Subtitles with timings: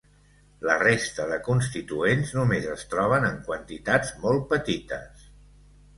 [0.67, 5.33] La resta de constituents només es troben en quantitats molt petites.